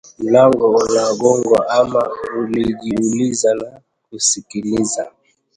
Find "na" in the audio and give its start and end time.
3.55-3.81